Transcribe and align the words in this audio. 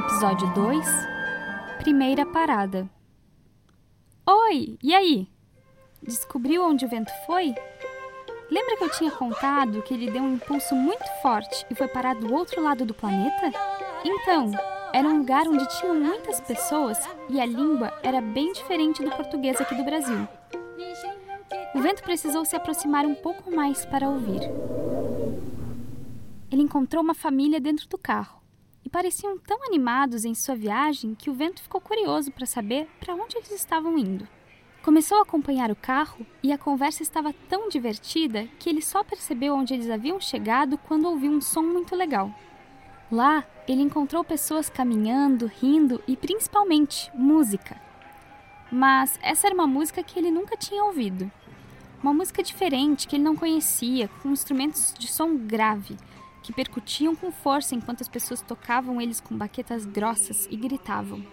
Episódio 0.00 0.50
2 0.54 0.86
Primeira 1.80 2.24
parada. 2.24 2.88
Oi, 4.26 4.78
e 4.82 4.94
aí? 4.94 5.28
Descobriu 6.02 6.64
onde 6.64 6.86
o 6.86 6.88
vento 6.88 7.12
foi? 7.26 7.54
Lembra 8.50 8.78
que 8.78 8.84
eu 8.84 8.90
tinha 8.92 9.10
contado 9.10 9.82
que 9.82 9.92
ele 9.92 10.10
deu 10.10 10.22
um 10.22 10.36
impulso 10.36 10.74
muito 10.74 11.04
forte 11.20 11.66
e 11.70 11.74
foi 11.74 11.86
parar 11.86 12.14
do 12.14 12.32
outro 12.32 12.62
lado 12.62 12.86
do 12.86 12.94
planeta? 12.94 13.52
Então, 14.02 14.50
era 14.94 15.06
um 15.06 15.18
lugar 15.18 15.46
onde 15.46 15.68
tinham 15.78 15.94
muitas 15.94 16.40
pessoas 16.40 16.98
e 17.28 17.38
a 17.38 17.44
língua 17.44 17.92
era 18.02 18.22
bem 18.22 18.54
diferente 18.54 19.04
do 19.04 19.10
português 19.10 19.60
aqui 19.60 19.74
do 19.74 19.84
Brasil. 19.84 20.26
O 21.74 21.80
vento 21.82 22.02
precisou 22.02 22.46
se 22.46 22.56
aproximar 22.56 23.04
um 23.04 23.14
pouco 23.14 23.54
mais 23.54 23.84
para 23.84 24.08
ouvir. 24.08 24.40
Ele 26.50 26.62
encontrou 26.62 27.02
uma 27.02 27.14
família 27.14 27.60
dentro 27.60 27.86
do 27.86 27.98
carro 27.98 28.39
e 28.90 28.92
pareciam 28.92 29.38
tão 29.38 29.64
animados 29.64 30.24
em 30.24 30.34
sua 30.34 30.56
viagem 30.56 31.14
que 31.14 31.30
o 31.30 31.34
vento 31.34 31.62
ficou 31.62 31.80
curioso 31.80 32.32
para 32.32 32.44
saber 32.44 32.88
para 32.98 33.14
onde 33.14 33.36
eles 33.36 33.52
estavam 33.52 33.96
indo. 33.96 34.26
Começou 34.82 35.18
a 35.18 35.22
acompanhar 35.22 35.70
o 35.70 35.76
carro 35.76 36.26
e 36.42 36.52
a 36.52 36.58
conversa 36.58 37.02
estava 37.02 37.32
tão 37.48 37.68
divertida 37.68 38.48
que 38.58 38.68
ele 38.68 38.82
só 38.82 39.04
percebeu 39.04 39.54
onde 39.54 39.74
eles 39.74 39.88
haviam 39.88 40.20
chegado 40.20 40.76
quando 40.76 41.06
ouviu 41.08 41.30
um 41.30 41.40
som 41.40 41.62
muito 41.62 41.94
legal. 41.94 42.34
Lá, 43.12 43.44
ele 43.68 43.82
encontrou 43.82 44.24
pessoas 44.24 44.68
caminhando, 44.68 45.46
rindo 45.46 46.02
e 46.08 46.16
principalmente 46.16 47.10
música. 47.14 47.80
Mas 48.72 49.18
essa 49.22 49.46
era 49.46 49.54
uma 49.54 49.66
música 49.68 50.02
que 50.02 50.18
ele 50.18 50.32
nunca 50.32 50.56
tinha 50.56 50.82
ouvido. 50.82 51.30
Uma 52.02 52.14
música 52.14 52.42
diferente 52.42 53.06
que 53.06 53.16
ele 53.16 53.22
não 53.22 53.36
conhecia, 53.36 54.08
com 54.20 54.30
instrumentos 54.30 54.94
de 54.98 55.06
som 55.06 55.36
grave, 55.36 55.96
que 56.42 56.52
percutiam 56.52 57.14
com 57.14 57.30
força 57.30 57.74
enquanto 57.74 58.00
as 58.00 58.08
pessoas 58.08 58.40
tocavam 58.40 59.00
eles 59.00 59.20
com 59.20 59.36
baquetas 59.36 59.84
grossas 59.84 60.46
e 60.50 60.56
gritavam. 60.56 61.24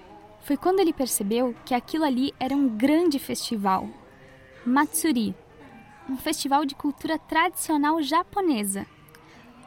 Foi 0.41 0.55
quando 0.55 0.79
ele 0.79 0.93
percebeu 0.93 1.55
que 1.65 1.73
aquilo 1.73 2.03
ali 2.03 2.33
era 2.39 2.55
um 2.55 2.69
grande 2.69 3.19
festival. 3.19 3.89
Matsuri, 4.65 5.35
um 6.09 6.17
festival 6.17 6.65
de 6.65 6.75
cultura 6.75 7.17
tradicional 7.17 8.01
japonesa. 8.01 8.85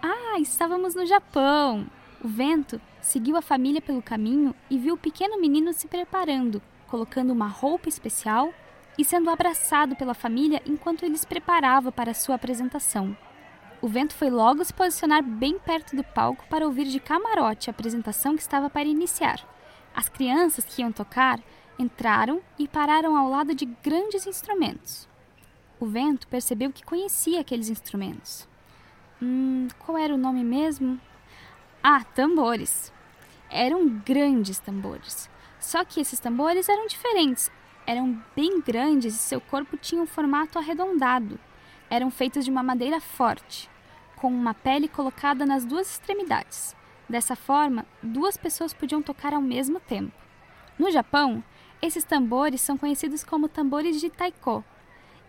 Ah, 0.02 0.38
estávamos 0.38 0.94
no 0.94 1.04
Japão! 1.04 1.86
O 2.22 2.28
vento 2.28 2.80
seguiu 3.00 3.36
a 3.36 3.42
família 3.42 3.80
pelo 3.80 4.02
caminho 4.02 4.54
e 4.70 4.78
viu 4.78 4.94
o 4.94 4.98
pequeno 4.98 5.40
menino 5.40 5.72
se 5.72 5.88
preparando, 5.88 6.62
colocando 6.86 7.32
uma 7.32 7.46
roupa 7.46 7.88
especial 7.88 8.52
e 8.98 9.04
sendo 9.04 9.30
abraçado 9.30 9.96
pela 9.96 10.14
família 10.14 10.62
enquanto 10.66 11.04
ele 11.04 11.16
se 11.16 11.26
preparava 11.26 11.90
para 11.90 12.12
sua 12.12 12.34
apresentação. 12.34 13.16
O 13.82 13.88
vento 13.88 14.14
foi 14.14 14.28
logo 14.28 14.62
se 14.62 14.74
posicionar 14.74 15.22
bem 15.22 15.58
perto 15.58 15.96
do 15.96 16.04
palco 16.04 16.44
para 16.50 16.66
ouvir 16.66 16.84
de 16.84 17.00
camarote 17.00 17.70
a 17.70 17.72
apresentação 17.72 18.36
que 18.36 18.42
estava 18.42 18.68
para 18.68 18.84
iniciar. 18.84 19.40
As 19.94 20.06
crianças 20.06 20.64
que 20.64 20.82
iam 20.82 20.92
tocar 20.92 21.40
entraram 21.78 22.42
e 22.58 22.68
pararam 22.68 23.16
ao 23.16 23.30
lado 23.30 23.54
de 23.54 23.64
grandes 23.64 24.26
instrumentos. 24.26 25.08
O 25.80 25.86
vento 25.86 26.28
percebeu 26.28 26.70
que 26.70 26.84
conhecia 26.84 27.40
aqueles 27.40 27.70
instrumentos. 27.70 28.46
Hum, 29.22 29.68
qual 29.78 29.96
era 29.96 30.14
o 30.14 30.18
nome 30.18 30.44
mesmo? 30.44 31.00
Ah, 31.82 32.04
tambores. 32.04 32.92
Eram 33.48 33.88
grandes 33.88 34.58
tambores. 34.58 35.30
Só 35.58 35.86
que 35.86 36.00
esses 36.00 36.20
tambores 36.20 36.68
eram 36.68 36.86
diferentes. 36.86 37.50
Eram 37.86 38.22
bem 38.36 38.60
grandes 38.60 39.14
e 39.14 39.18
seu 39.18 39.40
corpo 39.40 39.78
tinha 39.78 40.02
um 40.02 40.06
formato 40.06 40.58
arredondado. 40.58 41.40
Eram 41.90 42.10
feitos 42.10 42.44
de 42.44 42.50
uma 42.50 42.62
madeira 42.62 43.00
forte 43.00 43.68
com 44.14 44.28
uma 44.28 44.54
pele 44.54 44.86
colocada 44.86 45.44
nas 45.44 45.64
duas 45.64 45.90
extremidades. 45.90 46.76
Dessa 47.08 47.34
forma, 47.34 47.84
duas 48.00 48.36
pessoas 48.36 48.72
podiam 48.72 49.02
tocar 49.02 49.34
ao 49.34 49.42
mesmo 49.42 49.80
tempo. 49.80 50.12
No 50.78 50.90
Japão, 50.90 51.42
esses 51.82 52.04
tambores 52.04 52.60
são 52.60 52.78
conhecidos 52.78 53.24
como 53.24 53.48
tambores 53.48 54.00
de 54.00 54.08
taiko 54.08 54.64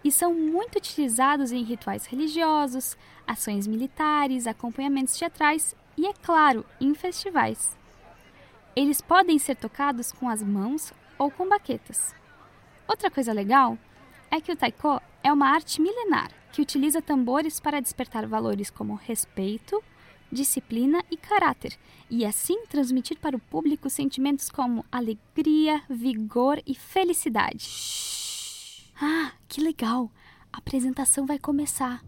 e 0.03 0.11
são 0.11 0.33
muito 0.33 0.77
utilizados 0.77 1.51
em 1.51 1.63
rituais 1.63 2.05
religiosos, 2.05 2.97
ações 3.25 3.65
militares, 3.65 4.45
acompanhamentos 4.45 5.17
teatrais 5.17 5.75
e, 5.97 6.05
é 6.05 6.13
claro, 6.13 6.65
em 6.79 6.93
festivais. 6.93 7.77
Eles 8.75 9.01
podem 9.01 9.39
ser 9.39 9.55
tocados 9.55 10.11
com 10.11 10.29
as 10.29 10.41
mãos 10.41 10.93
ou 11.17 11.31
com 11.31 11.47
baquetas. 11.47 12.13
Outra 12.87 13.09
coisa 13.09 13.33
legal 13.33 13.77
é 14.29 14.39
que 14.39 14.51
o 14.51 14.55
taiko 14.55 15.01
é 15.23 15.31
uma 15.31 15.49
arte 15.49 15.81
milenar 15.81 16.31
que 16.51 16.61
utiliza 16.61 17.01
tambores 17.01 17.59
para 17.59 17.79
despertar 17.79 18.27
valores 18.27 18.69
como 18.69 18.95
respeito, 18.95 19.81
disciplina 20.31 21.03
e 21.09 21.17
caráter, 21.17 21.77
e 22.09 22.25
assim 22.25 22.65
transmitir 22.65 23.17
para 23.19 23.35
o 23.35 23.39
público 23.39 23.89
sentimentos 23.89 24.49
como 24.49 24.85
alegria, 24.91 25.81
vigor 25.89 26.61
e 26.65 26.75
felicidade. 26.75 27.67
Ah, 29.01 29.31
que 29.47 29.61
legal! 29.61 30.11
A 30.51 30.57
apresentação 30.57 31.25
vai 31.25 31.39
começar. 31.39 32.03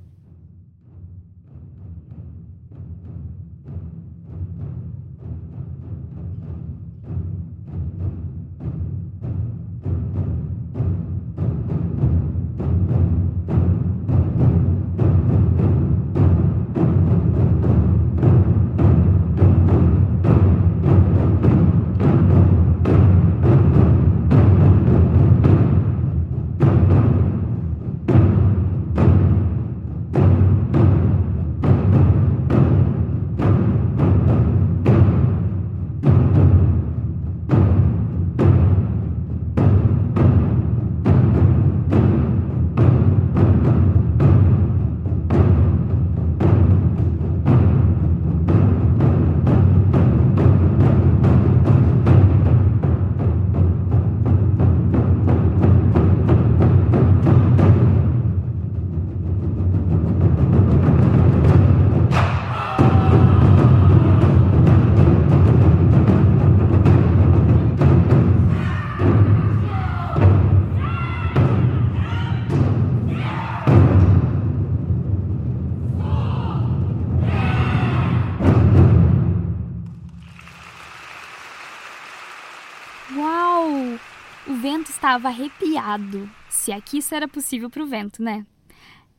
Vento 84.83 84.91
estava 84.91 85.29
arrepiado, 85.29 86.29
se 86.49 86.69
aqui 86.69 86.97
isso 86.97 87.15
era 87.15 87.25
possível 87.25 87.69
para 87.69 87.81
o 87.81 87.87
vento, 87.87 88.21
né? 88.21 88.45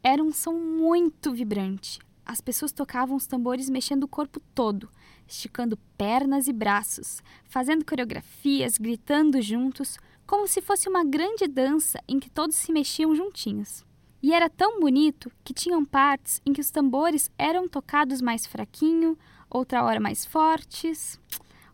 Era 0.03 0.23
um 0.23 0.31
som 0.31 0.53
muito 0.53 1.33
vibrante. 1.33 1.99
As 2.27 2.39
pessoas 2.39 2.71
tocavam 2.71 3.17
os 3.17 3.27
tambores 3.27 3.71
mexendo 3.71 4.05
o 4.05 4.09
corpo 4.09 4.41
todo, 4.55 4.91
esticando 5.27 5.79
pernas 5.97 6.49
e 6.49 6.53
braços, 6.53 7.23
fazendo 7.45 7.83
coreografias, 7.83 8.77
gritando 8.77 9.41
juntos, 9.41 9.97
como 10.27 10.47
se 10.47 10.61
fosse 10.61 10.87
uma 10.87 11.03
grande 11.03 11.47
dança 11.47 11.99
em 12.07 12.21
que 12.21 12.31
todos 12.31 12.57
se 12.57 12.71
mexiam 12.71 13.15
juntinhos. 13.15 13.87
E 14.23 14.35
era 14.35 14.51
tão 14.51 14.79
bonito 14.79 15.33
que 15.43 15.55
tinham 15.55 15.83
partes 15.83 16.43
em 16.45 16.53
que 16.53 16.61
os 16.61 16.71
tambores 16.71 17.31
eram 17.39 17.67
tocados 17.67 18.21
mais 18.21 18.45
fraquinho, 18.45 19.17
outra 19.49 19.83
hora 19.83 19.99
mais 19.99 20.27
fortes. 20.27 21.19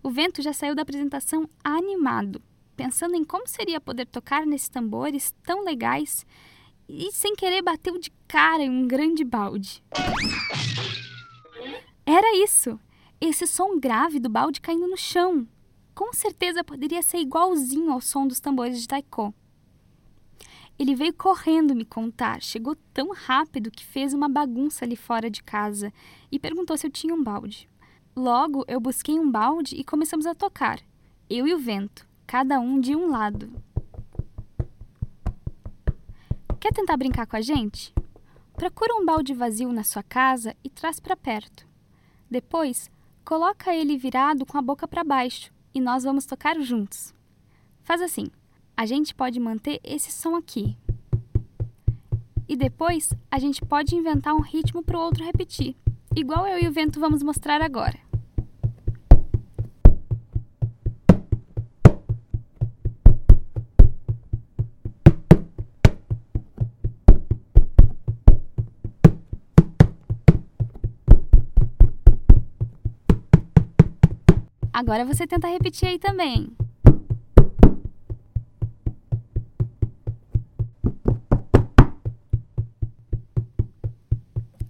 O 0.00 0.10
vento 0.10 0.40
já 0.42 0.52
saiu 0.52 0.76
da 0.76 0.82
apresentação 0.82 1.48
animado, 1.64 2.40
pensando 2.80 3.14
em 3.14 3.22
como 3.22 3.46
seria 3.46 3.78
poder 3.78 4.06
tocar 4.06 4.46
nesses 4.46 4.70
tambores 4.70 5.34
tão 5.42 5.62
legais 5.62 6.24
e 6.88 7.12
sem 7.12 7.36
querer 7.36 7.60
bateu 7.60 7.98
de 7.98 8.10
cara 8.26 8.62
em 8.62 8.70
um 8.70 8.88
grande 8.88 9.22
balde. 9.22 9.84
Era 12.06 12.34
isso! 12.38 12.80
Esse 13.20 13.46
som 13.46 13.78
grave 13.78 14.18
do 14.18 14.30
balde 14.30 14.62
caindo 14.62 14.88
no 14.88 14.96
chão. 14.96 15.46
Com 15.94 16.10
certeza 16.14 16.64
poderia 16.64 17.02
ser 17.02 17.18
igualzinho 17.18 17.92
ao 17.92 18.00
som 18.00 18.26
dos 18.26 18.40
tambores 18.40 18.80
de 18.80 18.88
taiko. 18.88 19.34
Ele 20.78 20.94
veio 20.94 21.12
correndo 21.12 21.74
me 21.74 21.84
contar, 21.84 22.40
chegou 22.40 22.74
tão 22.94 23.12
rápido 23.12 23.70
que 23.70 23.84
fez 23.84 24.14
uma 24.14 24.26
bagunça 24.26 24.86
ali 24.86 24.96
fora 24.96 25.28
de 25.28 25.42
casa 25.42 25.92
e 26.32 26.38
perguntou 26.38 26.78
se 26.78 26.86
eu 26.86 26.90
tinha 26.90 27.14
um 27.14 27.22
balde. 27.22 27.68
Logo, 28.16 28.64
eu 28.66 28.80
busquei 28.80 29.20
um 29.20 29.30
balde 29.30 29.76
e 29.76 29.84
começamos 29.84 30.24
a 30.24 30.34
tocar, 30.34 30.80
eu 31.28 31.46
e 31.46 31.52
o 31.52 31.58
vento, 31.58 32.08
cada 32.30 32.60
um 32.60 32.78
de 32.78 32.94
um 32.94 33.10
lado. 33.10 33.50
Quer 36.60 36.72
tentar 36.72 36.96
brincar 36.96 37.26
com 37.26 37.34
a 37.34 37.40
gente? 37.40 37.92
Procura 38.54 38.94
um 38.94 39.04
balde 39.04 39.34
vazio 39.34 39.72
na 39.72 39.82
sua 39.82 40.04
casa 40.04 40.54
e 40.62 40.70
traz 40.70 41.00
para 41.00 41.16
perto. 41.16 41.66
Depois, 42.30 42.88
coloca 43.24 43.74
ele 43.74 43.98
virado 43.98 44.46
com 44.46 44.56
a 44.56 44.62
boca 44.62 44.86
para 44.86 45.02
baixo 45.02 45.52
e 45.74 45.80
nós 45.80 46.04
vamos 46.04 46.24
tocar 46.24 46.56
juntos. 46.60 47.12
Faz 47.82 48.00
assim: 48.00 48.28
a 48.76 48.86
gente 48.86 49.12
pode 49.12 49.40
manter 49.40 49.80
esse 49.82 50.12
som 50.12 50.36
aqui. 50.36 50.78
E 52.48 52.54
depois, 52.54 53.12
a 53.28 53.40
gente 53.40 53.60
pode 53.60 53.96
inventar 53.96 54.36
um 54.36 54.40
ritmo 54.40 54.84
para 54.84 54.96
o 54.96 55.02
outro 55.02 55.24
repetir 55.24 55.74
igual 56.14 56.46
eu 56.46 56.62
e 56.62 56.68
o 56.68 56.72
vento 56.72 57.00
vamos 57.00 57.24
mostrar 57.24 57.60
agora. 57.60 57.98
Agora 74.80 75.04
você 75.04 75.26
tenta 75.26 75.46
repetir 75.46 75.86
aí 75.86 75.98
também. 75.98 76.56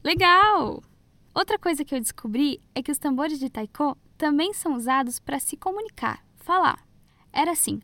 Legal! 0.02 0.82
Outra 1.32 1.56
coisa 1.60 1.84
que 1.84 1.94
eu 1.94 2.00
descobri 2.00 2.60
é 2.74 2.82
que 2.82 2.90
os 2.90 2.98
tambores 2.98 3.38
de 3.38 3.48
taiko 3.48 3.96
também 4.18 4.52
são 4.52 4.74
usados 4.74 5.20
para 5.20 5.38
se 5.38 5.56
comunicar, 5.56 6.24
falar. 6.38 6.84
Era 7.32 7.52
assim: 7.52 7.80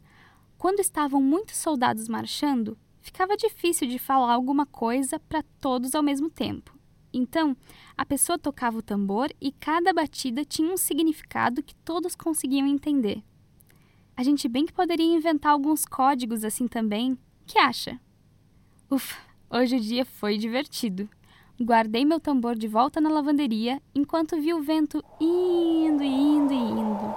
quando 0.58 0.80
estavam 0.80 1.22
muitos 1.22 1.56
soldados 1.56 2.08
marchando, 2.08 2.76
ficava 3.00 3.36
difícil 3.36 3.86
de 3.86 4.00
falar 4.00 4.32
alguma 4.32 4.66
coisa 4.66 5.20
para 5.20 5.44
todos 5.60 5.94
ao 5.94 6.02
mesmo 6.02 6.28
tempo. 6.28 6.75
Então, 7.16 7.56
a 7.96 8.04
pessoa 8.04 8.38
tocava 8.38 8.76
o 8.78 8.82
tambor 8.82 9.32
e 9.40 9.50
cada 9.50 9.90
batida 9.92 10.44
tinha 10.44 10.70
um 10.70 10.76
significado 10.76 11.62
que 11.62 11.74
todos 11.76 12.14
conseguiam 12.14 12.66
entender. 12.66 13.22
A 14.14 14.22
gente 14.22 14.46
bem 14.48 14.66
que 14.66 14.72
poderia 14.72 15.16
inventar 15.16 15.52
alguns 15.52 15.86
códigos 15.86 16.44
assim 16.44 16.68
também. 16.68 17.18
Que 17.46 17.58
acha? 17.58 17.98
Ufa, 18.90 19.16
hoje 19.50 19.76
o 19.76 19.80
dia 19.80 20.04
foi 20.04 20.36
divertido. 20.36 21.08
Guardei 21.58 22.04
meu 22.04 22.20
tambor 22.20 22.54
de 22.54 22.68
volta 22.68 23.00
na 23.00 23.08
lavanderia 23.08 23.80
enquanto 23.94 24.38
vi 24.38 24.52
o 24.52 24.60
vento 24.60 25.02
indo, 25.18 26.02
indo 26.02 26.52
e 26.52 26.56
indo. 26.56 27.14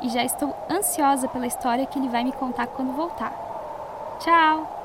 E 0.00 0.08
já 0.08 0.24
estou 0.24 0.54
ansiosa 0.70 1.28
pela 1.28 1.46
história 1.46 1.84
que 1.84 1.98
ele 1.98 2.08
vai 2.08 2.24
me 2.24 2.32
contar 2.32 2.66
quando 2.68 2.96
voltar. 2.96 3.32
Tchau! 4.20 4.77